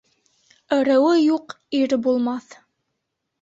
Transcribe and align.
Ырыуы 0.77 1.11
юҡ 1.19 1.53
ир 1.81 1.95
булмаҫ 2.09 2.49